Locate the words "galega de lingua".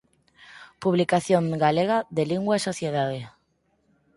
1.63-2.53